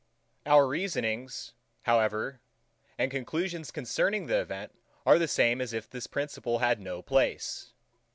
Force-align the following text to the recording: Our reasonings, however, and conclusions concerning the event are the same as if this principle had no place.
Our 0.47 0.67
reasonings, 0.67 1.53
however, 1.83 2.41
and 2.97 3.11
conclusions 3.11 3.69
concerning 3.69 4.25
the 4.25 4.41
event 4.41 4.73
are 5.05 5.19
the 5.19 5.27
same 5.27 5.61
as 5.61 5.73
if 5.73 5.87
this 5.87 6.07
principle 6.07 6.57
had 6.57 6.79
no 6.79 7.03
place. 7.03 7.71